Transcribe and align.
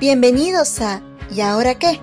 Bienvenidos 0.00 0.80
a 0.80 1.02
¿Y 1.28 1.40
ahora 1.40 1.76
qué? 1.76 1.98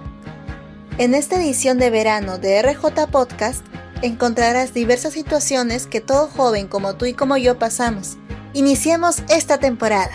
En 0.97 1.13
esta 1.13 1.37
edición 1.37 1.79
de 1.79 1.89
verano 1.89 2.37
de 2.37 2.61
RJ 2.61 3.07
Podcast 3.09 3.65
encontrarás 4.01 4.73
diversas 4.73 5.13
situaciones 5.13 5.87
que 5.87 6.01
todo 6.01 6.27
joven 6.27 6.67
como 6.67 6.97
tú 6.97 7.05
y 7.05 7.13
como 7.13 7.37
yo 7.37 7.57
pasamos. 7.57 8.17
Iniciemos 8.51 9.23
esta 9.29 9.61
temporada. 9.61 10.11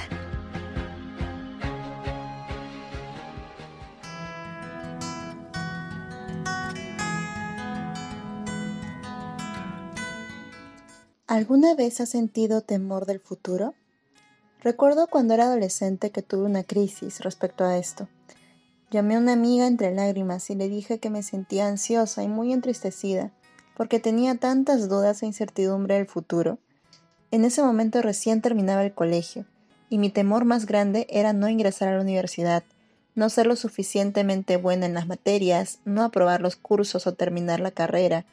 ¿Alguna 11.26 11.74
vez 11.74 12.02
has 12.02 12.10
sentido 12.10 12.60
temor 12.60 13.06
del 13.06 13.20
futuro? 13.20 13.72
Recuerdo 14.62 15.06
cuando 15.06 15.32
era 15.32 15.44
adolescente 15.44 16.10
que 16.10 16.22
tuve 16.22 16.44
una 16.44 16.64
crisis 16.64 17.20
respecto 17.20 17.64
a 17.64 17.78
esto. 17.78 18.08
Llamé 18.90 19.14
a 19.14 19.18
una 19.18 19.32
amiga 19.32 19.66
entre 19.66 19.94
lágrimas 19.94 20.50
y 20.50 20.54
le 20.54 20.68
dije 20.68 20.98
que 20.98 21.08
me 21.08 21.22
sentía 21.22 21.66
ansiosa 21.66 22.22
y 22.22 22.28
muy 22.28 22.52
entristecida 22.52 23.32
porque 23.80 23.98
tenía 23.98 24.34
tantas 24.34 24.90
dudas 24.90 25.22
e 25.22 25.26
incertidumbre 25.26 25.94
del 25.94 26.06
futuro. 26.06 26.58
En 27.30 27.46
ese 27.46 27.62
momento 27.62 28.02
recién 28.02 28.42
terminaba 28.42 28.84
el 28.84 28.92
colegio 28.92 29.46
y 29.88 29.96
mi 29.96 30.10
temor 30.10 30.44
más 30.44 30.66
grande 30.66 31.06
era 31.08 31.32
no 31.32 31.48
ingresar 31.48 31.88
a 31.88 31.94
la 31.96 32.02
universidad, 32.02 32.62
no 33.14 33.30
ser 33.30 33.46
lo 33.46 33.56
suficientemente 33.56 34.58
buena 34.58 34.84
en 34.84 34.92
las 34.92 35.06
materias, 35.06 35.78
no 35.86 36.02
aprobar 36.02 36.42
los 36.42 36.56
cursos 36.56 37.06
o 37.06 37.14
terminar 37.14 37.60
la 37.60 37.70
carrera. 37.70 38.26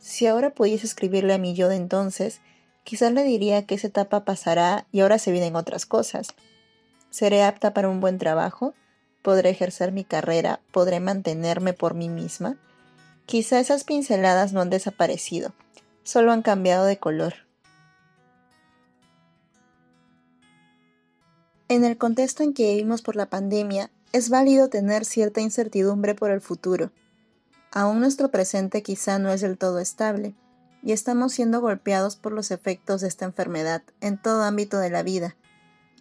Si 0.00 0.26
ahora 0.26 0.50
pudiese 0.50 0.86
escribirle 0.86 1.34
a 1.34 1.38
mi 1.38 1.54
yo 1.54 1.68
de 1.68 1.76
entonces, 1.76 2.40
quizás 2.84 3.12
le 3.12 3.24
diría 3.24 3.66
que 3.66 3.74
esa 3.74 3.88
etapa 3.88 4.24
pasará 4.24 4.86
y 4.92 5.00
ahora 5.00 5.18
se 5.18 5.32
vienen 5.32 5.56
otras 5.56 5.86
cosas. 5.86 6.28
¿Seré 7.10 7.42
apta 7.42 7.74
para 7.74 7.88
un 7.88 8.00
buen 8.00 8.18
trabajo? 8.18 8.74
podré 9.22 9.50
ejercer 9.50 9.92
mi 9.92 10.04
carrera, 10.04 10.60
podré 10.72 11.00
mantenerme 11.00 11.72
por 11.72 11.94
mí 11.94 12.08
misma. 12.08 12.56
Quizá 13.24 13.60
esas 13.60 13.84
pinceladas 13.84 14.52
no 14.52 14.60
han 14.60 14.70
desaparecido, 14.70 15.54
solo 16.02 16.32
han 16.32 16.42
cambiado 16.42 16.84
de 16.84 16.98
color. 16.98 17.34
En 21.68 21.84
el 21.84 21.96
contexto 21.96 22.42
en 22.42 22.52
que 22.52 22.72
vivimos 22.72 23.00
por 23.00 23.16
la 23.16 23.30
pandemia, 23.30 23.90
es 24.12 24.28
válido 24.28 24.68
tener 24.68 25.06
cierta 25.06 25.40
incertidumbre 25.40 26.14
por 26.14 26.30
el 26.30 26.42
futuro. 26.42 26.90
Aún 27.70 28.00
nuestro 28.00 28.30
presente 28.30 28.82
quizá 28.82 29.18
no 29.18 29.32
es 29.32 29.40
del 29.40 29.56
todo 29.56 29.78
estable, 29.78 30.34
y 30.82 30.92
estamos 30.92 31.32
siendo 31.32 31.60
golpeados 31.60 32.16
por 32.16 32.32
los 32.32 32.50
efectos 32.50 33.00
de 33.00 33.08
esta 33.08 33.24
enfermedad 33.24 33.82
en 34.00 34.20
todo 34.20 34.42
ámbito 34.42 34.78
de 34.78 34.90
la 34.90 35.02
vida, 35.02 35.36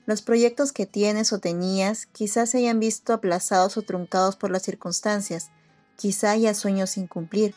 los 0.05 0.21
proyectos 0.21 0.71
que 0.73 0.85
tienes 0.85 1.31
o 1.31 1.39
tenías 1.39 2.07
quizás 2.07 2.49
se 2.49 2.57
hayan 2.57 2.79
visto 2.79 3.13
aplazados 3.13 3.77
o 3.77 3.83
truncados 3.83 4.35
por 4.35 4.49
las 4.49 4.63
circunstancias, 4.63 5.51
quizá 5.95 6.31
haya 6.31 6.53
sueños 6.53 6.91
sin 6.91 7.07
cumplir. 7.07 7.53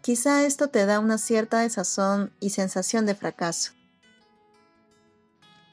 Quizá 0.00 0.44
esto 0.44 0.68
te 0.68 0.86
da 0.86 1.00
una 1.00 1.18
cierta 1.18 1.60
desazón 1.60 2.32
y 2.40 2.50
sensación 2.50 3.06
de 3.06 3.14
fracaso. 3.14 3.72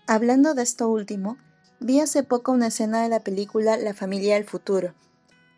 Hablando 0.08 0.56
de 0.56 0.64
esto 0.64 0.90
último, 0.90 1.38
vi 1.80 2.00
hace 2.00 2.24
poco 2.24 2.52
una 2.52 2.68
escena 2.68 3.04
de 3.04 3.10
la 3.10 3.22
película 3.22 3.78
La 3.78 3.94
familia 3.94 4.36
del 4.36 4.46
futuro, 4.46 4.94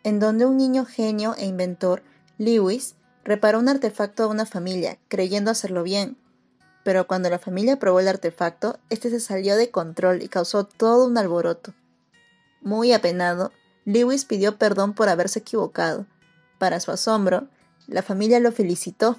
en 0.04 0.20
donde 0.20 0.44
un 0.44 0.58
niño 0.58 0.84
genio 0.84 1.34
e 1.36 1.46
inventor, 1.46 2.02
Lewis, 2.36 2.94
reparó 3.24 3.58
un 3.58 3.68
artefacto 3.68 4.24
de 4.24 4.30
una 4.30 4.46
familia, 4.46 4.98
creyendo 5.08 5.50
hacerlo 5.50 5.82
bien, 5.82 6.16
pero 6.84 7.06
cuando 7.06 7.30
la 7.30 7.38
familia 7.38 7.78
probó 7.78 8.00
el 8.00 8.08
artefacto, 8.08 8.78
este 8.90 9.10
se 9.10 9.20
salió 9.20 9.56
de 9.56 9.70
control 9.70 10.22
y 10.22 10.28
causó 10.28 10.64
todo 10.64 11.06
un 11.06 11.16
alboroto. 11.16 11.74
Muy 12.60 12.92
apenado, 12.92 13.52
Lewis 13.84 14.24
pidió 14.24 14.58
perdón 14.58 14.94
por 14.94 15.08
haberse 15.08 15.40
equivocado. 15.40 16.06
Para 16.58 16.80
su 16.80 16.90
asombro, 16.90 17.48
la 17.86 18.02
familia 18.02 18.40
lo 18.40 18.52
felicitó. 18.52 19.16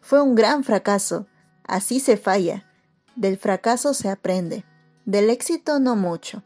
Fue 0.00 0.20
un 0.20 0.34
gran 0.34 0.64
fracaso. 0.64 1.26
Así 1.64 2.00
se 2.00 2.16
falla. 2.16 2.64
Del 3.14 3.38
fracaso 3.38 3.94
se 3.94 4.08
aprende. 4.08 4.64
Del 5.04 5.30
éxito 5.30 5.78
no 5.80 5.96
mucho. 5.96 6.42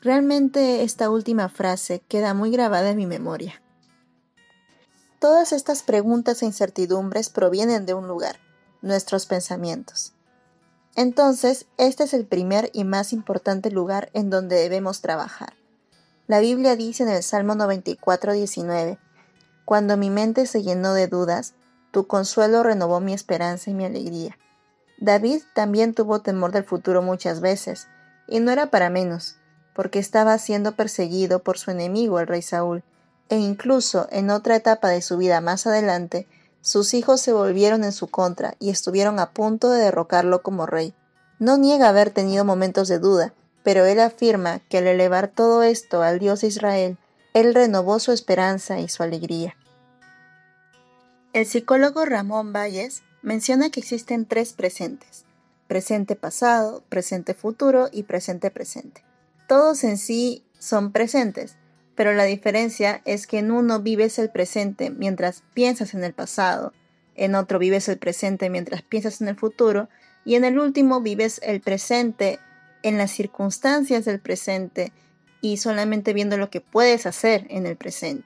Realmente 0.00 0.82
esta 0.82 1.10
última 1.10 1.48
frase 1.48 2.00
queda 2.08 2.32
muy 2.32 2.50
grabada 2.50 2.90
en 2.90 2.96
mi 2.96 3.06
memoria. 3.06 3.62
Todas 5.20 5.52
estas 5.52 5.82
preguntas 5.82 6.40
e 6.40 6.46
incertidumbres 6.46 7.28
provienen 7.28 7.84
de 7.84 7.92
un 7.92 8.08
lugar 8.08 8.40
nuestros 8.80 9.26
pensamientos. 9.26 10.14
Entonces, 10.96 11.66
este 11.76 12.04
es 12.04 12.14
el 12.14 12.24
primer 12.24 12.70
y 12.72 12.84
más 12.84 13.12
importante 13.12 13.70
lugar 13.70 14.08
en 14.14 14.30
donde 14.30 14.56
debemos 14.56 15.02
trabajar. 15.02 15.52
La 16.26 16.40
Biblia 16.40 16.74
dice 16.74 17.02
en 17.02 17.10
el 17.10 17.22
Salmo 17.22 17.54
94, 17.54 18.32
19, 18.32 18.98
Cuando 19.66 19.98
mi 19.98 20.08
mente 20.08 20.46
se 20.46 20.62
llenó 20.62 20.94
de 20.94 21.06
dudas, 21.06 21.52
tu 21.90 22.06
consuelo 22.06 22.62
renovó 22.62 23.00
mi 23.00 23.12
esperanza 23.12 23.68
y 23.68 23.74
mi 23.74 23.84
alegría. 23.84 24.38
David 24.98 25.42
también 25.54 25.92
tuvo 25.92 26.22
temor 26.22 26.50
del 26.50 26.64
futuro 26.64 27.02
muchas 27.02 27.42
veces, 27.42 27.88
y 28.26 28.40
no 28.40 28.52
era 28.52 28.70
para 28.70 28.88
menos, 28.88 29.36
porque 29.74 29.98
estaba 29.98 30.38
siendo 30.38 30.76
perseguido 30.76 31.42
por 31.42 31.58
su 31.58 31.70
enemigo 31.70 32.20
el 32.20 32.26
rey 32.26 32.40
Saúl, 32.40 32.84
e 33.30 33.38
incluso 33.38 34.08
en 34.10 34.28
otra 34.28 34.56
etapa 34.56 34.88
de 34.88 35.00
su 35.00 35.16
vida 35.16 35.40
más 35.40 35.66
adelante, 35.66 36.26
sus 36.60 36.92
hijos 36.92 37.20
se 37.22 37.32
volvieron 37.32 37.84
en 37.84 37.92
su 37.92 38.08
contra 38.08 38.56
y 38.58 38.70
estuvieron 38.70 39.18
a 39.18 39.30
punto 39.30 39.70
de 39.70 39.80
derrocarlo 39.80 40.42
como 40.42 40.66
rey. 40.66 40.92
No 41.38 41.56
niega 41.56 41.88
haber 41.88 42.10
tenido 42.10 42.44
momentos 42.44 42.88
de 42.88 42.98
duda, 42.98 43.32
pero 43.62 43.86
él 43.86 44.00
afirma 44.00 44.58
que 44.68 44.78
al 44.78 44.88
elevar 44.88 45.28
todo 45.28 45.62
esto 45.62 46.02
al 46.02 46.18
Dios 46.18 46.42
de 46.42 46.48
Israel, 46.48 46.98
él 47.32 47.54
renovó 47.54 48.00
su 48.00 48.12
esperanza 48.12 48.80
y 48.80 48.88
su 48.88 49.02
alegría. 49.02 49.56
El 51.32 51.46
psicólogo 51.46 52.04
Ramón 52.04 52.52
Valles 52.52 53.02
menciona 53.22 53.70
que 53.70 53.78
existen 53.78 54.26
tres 54.26 54.52
presentes, 54.52 55.24
presente 55.68 56.16
pasado, 56.16 56.82
presente 56.88 57.34
futuro 57.34 57.88
y 57.92 58.02
presente 58.02 58.50
presente. 58.50 59.04
Todos 59.46 59.84
en 59.84 59.98
sí 59.98 60.44
son 60.58 60.90
presentes, 60.90 61.56
pero 62.00 62.14
la 62.14 62.24
diferencia 62.24 63.02
es 63.04 63.26
que 63.26 63.40
en 63.40 63.50
uno 63.50 63.80
vives 63.80 64.18
el 64.18 64.30
presente 64.30 64.88
mientras 64.88 65.42
piensas 65.52 65.92
en 65.92 66.02
el 66.02 66.14
pasado, 66.14 66.72
en 67.14 67.34
otro 67.34 67.58
vives 67.58 67.90
el 67.90 67.98
presente 67.98 68.48
mientras 68.48 68.80
piensas 68.80 69.20
en 69.20 69.28
el 69.28 69.36
futuro, 69.36 69.90
y 70.24 70.36
en 70.36 70.44
el 70.44 70.58
último 70.58 71.02
vives 71.02 71.40
el 71.42 71.60
presente 71.60 72.38
en 72.82 72.96
las 72.96 73.10
circunstancias 73.10 74.06
del 74.06 74.18
presente 74.18 74.94
y 75.42 75.58
solamente 75.58 76.14
viendo 76.14 76.38
lo 76.38 76.48
que 76.48 76.62
puedes 76.62 77.04
hacer 77.04 77.46
en 77.50 77.66
el 77.66 77.76
presente. 77.76 78.24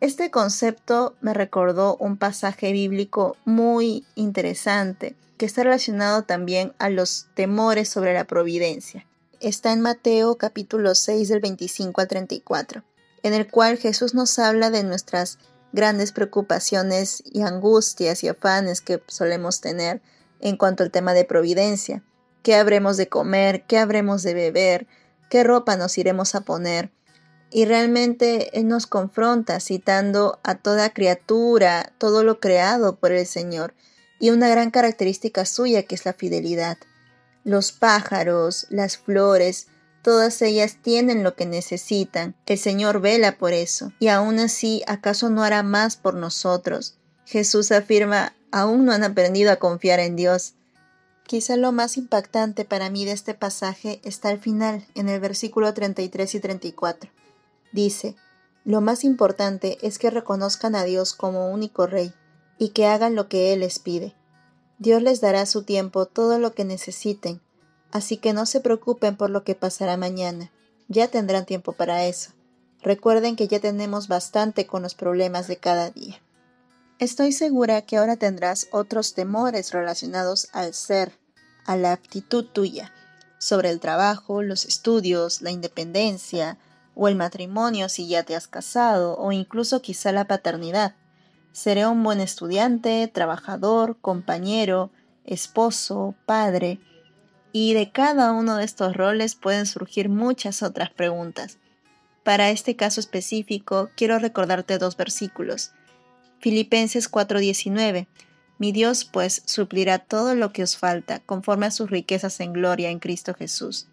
Este 0.00 0.30
concepto 0.30 1.16
me 1.22 1.32
recordó 1.32 1.96
un 1.96 2.18
pasaje 2.18 2.70
bíblico 2.70 3.38
muy 3.46 4.04
interesante 4.14 5.16
que 5.38 5.46
está 5.46 5.62
relacionado 5.62 6.24
también 6.24 6.74
a 6.78 6.90
los 6.90 7.28
temores 7.32 7.88
sobre 7.88 8.12
la 8.12 8.24
providencia. 8.24 9.06
Está 9.40 9.72
en 9.72 9.80
Mateo 9.80 10.36
capítulo 10.36 10.94
6 10.94 11.30
del 11.30 11.40
25 11.40 12.02
al 12.02 12.08
34 12.08 12.84
en 13.22 13.34
el 13.34 13.50
cual 13.50 13.76
Jesús 13.78 14.14
nos 14.14 14.38
habla 14.38 14.70
de 14.70 14.82
nuestras 14.82 15.38
grandes 15.72 16.12
preocupaciones 16.12 17.22
y 17.24 17.42
angustias 17.42 18.24
y 18.24 18.28
afanes 18.28 18.80
que 18.80 19.02
solemos 19.06 19.60
tener 19.60 20.00
en 20.40 20.56
cuanto 20.56 20.82
al 20.82 20.90
tema 20.90 21.14
de 21.14 21.24
providencia. 21.24 22.02
¿Qué 22.42 22.54
habremos 22.54 22.96
de 22.96 23.08
comer? 23.08 23.64
¿Qué 23.66 23.78
habremos 23.78 24.22
de 24.22 24.34
beber? 24.34 24.86
¿Qué 25.28 25.44
ropa 25.44 25.76
nos 25.76 25.98
iremos 25.98 26.34
a 26.34 26.42
poner? 26.42 26.92
Y 27.50 27.64
realmente 27.64 28.58
Él 28.58 28.68
nos 28.68 28.86
confronta 28.86 29.60
citando 29.60 30.40
a 30.42 30.56
toda 30.56 30.90
criatura, 30.90 31.92
todo 31.98 32.22
lo 32.22 32.40
creado 32.40 32.96
por 32.96 33.12
el 33.12 33.26
Señor, 33.26 33.74
y 34.18 34.30
una 34.30 34.48
gran 34.48 34.70
característica 34.70 35.44
suya 35.44 35.82
que 35.82 35.94
es 35.94 36.04
la 36.04 36.12
fidelidad. 36.12 36.78
Los 37.44 37.72
pájaros, 37.72 38.66
las 38.70 38.96
flores, 38.96 39.68
Todas 40.06 40.40
ellas 40.40 40.76
tienen 40.80 41.24
lo 41.24 41.34
que 41.34 41.46
necesitan. 41.46 42.36
El 42.46 42.58
Señor 42.58 43.00
vela 43.00 43.38
por 43.38 43.52
eso. 43.52 43.92
Y 43.98 44.06
aún 44.06 44.38
así, 44.38 44.84
¿acaso 44.86 45.30
no 45.30 45.42
hará 45.42 45.64
más 45.64 45.96
por 45.96 46.14
nosotros? 46.14 46.96
Jesús 47.24 47.72
afirma, 47.72 48.36
aún 48.52 48.84
no 48.84 48.92
han 48.92 49.02
aprendido 49.02 49.50
a 49.50 49.56
confiar 49.56 49.98
en 49.98 50.14
Dios. 50.14 50.54
Quizá 51.26 51.56
lo 51.56 51.72
más 51.72 51.96
impactante 51.96 52.64
para 52.64 52.88
mí 52.88 53.04
de 53.04 53.10
este 53.10 53.34
pasaje 53.34 54.00
está 54.04 54.28
al 54.28 54.38
final, 54.38 54.86
en 54.94 55.08
el 55.08 55.18
versículo 55.18 55.74
33 55.74 56.36
y 56.36 56.38
34. 56.38 57.10
Dice, 57.72 58.14
lo 58.64 58.80
más 58.80 59.02
importante 59.02 59.76
es 59.82 59.98
que 59.98 60.10
reconozcan 60.10 60.76
a 60.76 60.84
Dios 60.84 61.14
como 61.14 61.50
único 61.50 61.88
Rey 61.88 62.14
y 62.58 62.68
que 62.68 62.86
hagan 62.86 63.16
lo 63.16 63.28
que 63.28 63.52
Él 63.52 63.58
les 63.58 63.80
pide. 63.80 64.14
Dios 64.78 65.02
les 65.02 65.20
dará 65.20 65.40
a 65.40 65.46
su 65.46 65.64
tiempo 65.64 66.06
todo 66.06 66.38
lo 66.38 66.54
que 66.54 66.64
necesiten, 66.64 67.40
Así 67.92 68.16
que 68.16 68.32
no 68.32 68.46
se 68.46 68.60
preocupen 68.60 69.16
por 69.16 69.30
lo 69.30 69.44
que 69.44 69.54
pasará 69.54 69.96
mañana. 69.96 70.50
Ya 70.88 71.08
tendrán 71.08 71.46
tiempo 71.46 71.72
para 71.72 72.04
eso. 72.04 72.30
Recuerden 72.82 73.36
que 73.36 73.48
ya 73.48 73.60
tenemos 73.60 74.08
bastante 74.08 74.66
con 74.66 74.82
los 74.82 74.94
problemas 74.94 75.48
de 75.48 75.56
cada 75.56 75.90
día. 75.90 76.20
Estoy 76.98 77.32
segura 77.32 77.82
que 77.82 77.96
ahora 77.96 78.16
tendrás 78.16 78.68
otros 78.70 79.14
temores 79.14 79.72
relacionados 79.72 80.48
al 80.52 80.72
ser, 80.72 81.12
a 81.66 81.76
la 81.76 81.92
aptitud 81.92 82.44
tuya, 82.44 82.92
sobre 83.38 83.70
el 83.70 83.80
trabajo, 83.80 84.42
los 84.42 84.64
estudios, 84.64 85.42
la 85.42 85.50
independencia, 85.50 86.58
o 86.94 87.08
el 87.08 87.14
matrimonio 87.14 87.90
si 87.90 88.08
ya 88.08 88.22
te 88.22 88.34
has 88.34 88.48
casado, 88.48 89.16
o 89.18 89.30
incluso 89.30 89.82
quizá 89.82 90.12
la 90.12 90.26
paternidad. 90.26 90.94
Seré 91.52 91.86
un 91.86 92.02
buen 92.02 92.20
estudiante, 92.20 93.08
trabajador, 93.08 93.98
compañero, 94.00 94.90
esposo, 95.24 96.14
padre, 96.24 96.80
y 97.58 97.72
de 97.72 97.90
cada 97.90 98.32
uno 98.32 98.56
de 98.56 98.66
estos 98.66 98.94
roles 98.94 99.34
pueden 99.34 99.64
surgir 99.64 100.10
muchas 100.10 100.62
otras 100.62 100.90
preguntas. 100.90 101.56
Para 102.22 102.50
este 102.50 102.76
caso 102.76 103.00
específico, 103.00 103.88
quiero 103.96 104.18
recordarte 104.18 104.76
dos 104.76 104.98
versículos. 104.98 105.72
Filipenses 106.38 107.10
4:19. 107.10 108.08
Mi 108.58 108.72
Dios 108.72 109.06
pues 109.06 109.40
suplirá 109.46 109.98
todo 109.98 110.34
lo 110.34 110.52
que 110.52 110.62
os 110.62 110.76
falta 110.76 111.20
conforme 111.20 111.64
a 111.64 111.70
sus 111.70 111.88
riquezas 111.88 112.40
en 112.40 112.52
gloria 112.52 112.90
en 112.90 112.98
Cristo 112.98 113.32
Jesús. 113.32 113.86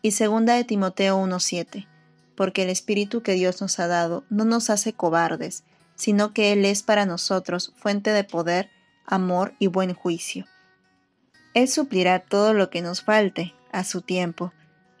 Y 0.00 0.12
segunda 0.12 0.54
de 0.54 0.64
Timoteo 0.64 1.18
1:7. 1.18 1.86
Porque 2.34 2.62
el 2.62 2.70
Espíritu 2.70 3.22
que 3.22 3.34
Dios 3.34 3.60
nos 3.60 3.78
ha 3.78 3.88
dado 3.88 4.24
no 4.30 4.46
nos 4.46 4.70
hace 4.70 4.94
cobardes, 4.94 5.64
sino 5.96 6.32
que 6.32 6.52
Él 6.52 6.64
es 6.64 6.82
para 6.82 7.04
nosotros 7.04 7.74
fuente 7.76 8.08
de 8.10 8.24
poder, 8.24 8.70
amor 9.04 9.52
y 9.58 9.66
buen 9.66 9.92
juicio. 9.92 10.46
Él 11.54 11.68
suplirá 11.68 12.20
todo 12.20 12.54
lo 12.54 12.70
que 12.70 12.82
nos 12.82 13.02
falte 13.02 13.54
a 13.72 13.84
su 13.84 14.02
tiempo, 14.02 14.52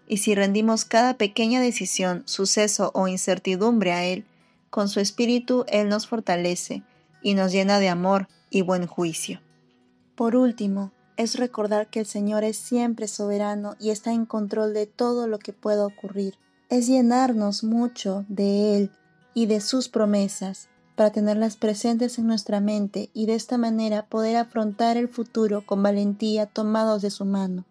y 0.08 0.16
si 0.16 0.34
rendimos 0.34 0.84
cada 0.84 1.14
pequeña 1.14 1.60
decisión, 1.60 2.24
suceso 2.26 2.90
o 2.94 3.06
incertidumbre 3.06 3.92
a 3.92 4.04
Él, 4.04 4.24
con 4.68 4.88
su 4.88 5.00
Espíritu 5.00 5.64
Él 5.68 5.88
nos 5.88 6.06
fortalece 6.06 6.82
y 7.22 7.34
nos 7.34 7.52
llena 7.52 7.78
de 7.78 7.88
amor 7.88 8.28
y 8.50 8.62
buen 8.62 8.86
juicio. 8.86 9.40
Por 10.16 10.34
último, 10.34 10.92
es 11.16 11.38
recordar 11.38 11.88
que 11.88 12.00
el 12.00 12.06
Señor 12.06 12.44
es 12.44 12.56
siempre 12.56 13.06
soberano 13.06 13.76
y 13.78 13.90
está 13.90 14.12
en 14.12 14.26
control 14.26 14.74
de 14.74 14.86
todo 14.86 15.28
lo 15.28 15.38
que 15.38 15.52
pueda 15.52 15.86
ocurrir. 15.86 16.34
Es 16.68 16.86
llenarnos 16.86 17.62
mucho 17.62 18.24
de 18.28 18.76
Él 18.76 18.90
y 19.34 19.46
de 19.46 19.60
sus 19.60 19.88
promesas 19.88 20.68
para 21.00 21.12
tenerlas 21.12 21.56
presentes 21.56 22.18
en 22.18 22.26
nuestra 22.26 22.60
mente 22.60 23.08
y 23.14 23.24
de 23.24 23.34
esta 23.34 23.56
manera 23.56 24.04
poder 24.04 24.36
afrontar 24.36 24.98
el 24.98 25.08
futuro 25.08 25.64
con 25.64 25.82
valentía 25.82 26.44
tomados 26.44 27.00
de 27.00 27.08
su 27.08 27.24
mano. 27.24 27.64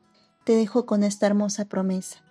Te 0.45 0.55
dejo 0.55 0.87
con 0.87 1.03
esta 1.03 1.27
hermosa 1.27 1.65
promesa. 1.65 2.23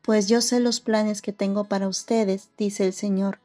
Pues 0.00 0.26
yo 0.26 0.40
sé 0.40 0.60
los 0.60 0.80
planes 0.80 1.20
que 1.20 1.34
tengo 1.34 1.64
para 1.64 1.88
ustedes, 1.88 2.48
dice 2.56 2.86
el 2.86 2.94
Señor. 2.94 3.38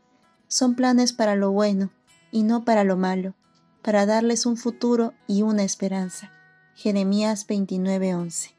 Son 0.48 0.74
planes 0.74 1.12
para 1.12 1.36
lo 1.36 1.52
bueno 1.52 1.90
y 2.31 2.44
no 2.44 2.64
para 2.64 2.86
lo 2.86 2.96
malo, 2.96 3.34
para 3.82 4.06
darles 4.06 4.46
un 4.46 4.56
futuro 4.56 5.12
y 5.28 5.42
una 5.42 5.64
esperanza. 5.64 6.32
Jeremías 6.75 7.46
29:11 7.46 8.59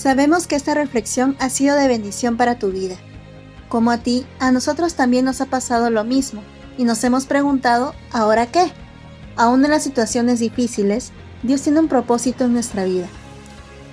Sabemos 0.00 0.46
que 0.46 0.56
esta 0.56 0.72
reflexión 0.72 1.36
ha 1.40 1.50
sido 1.50 1.76
de 1.76 1.86
bendición 1.86 2.38
para 2.38 2.58
tu 2.58 2.70
vida. 2.70 2.96
Como 3.68 3.90
a 3.90 3.98
ti, 3.98 4.24
a 4.38 4.50
nosotros 4.50 4.94
también 4.94 5.26
nos 5.26 5.42
ha 5.42 5.44
pasado 5.44 5.90
lo 5.90 6.04
mismo 6.04 6.42
y 6.78 6.84
nos 6.84 7.04
hemos 7.04 7.26
preguntado, 7.26 7.94
¿ahora 8.10 8.46
qué? 8.46 8.72
Aún 9.36 9.62
en 9.62 9.72
las 9.72 9.82
situaciones 9.82 10.38
difíciles, 10.40 11.12
Dios 11.42 11.60
tiene 11.60 11.80
un 11.80 11.88
propósito 11.88 12.46
en 12.46 12.54
nuestra 12.54 12.84
vida. 12.84 13.08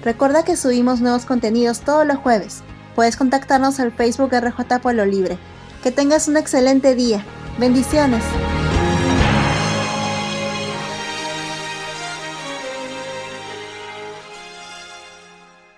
Recuerda 0.02 0.46
que 0.46 0.56
subimos 0.56 1.02
nuevos 1.02 1.26
contenidos 1.26 1.82
todos 1.82 2.08
los 2.08 2.20
jueves. 2.20 2.62
Puedes 2.96 3.18
contactarnos 3.18 3.82
al 3.82 3.92
Facebook 3.92 4.32
RJ 4.32 4.80
Pueblo 4.82 5.06
Libre. 5.06 5.38
Que 5.84 5.92
tengas 5.92 6.30
un 6.30 6.38
excelente 6.38 6.96
día. 6.96 7.26
Bendiciones. 7.60 8.24